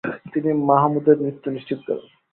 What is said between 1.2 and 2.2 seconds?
মৃত্যু নিশ্চিত করেন।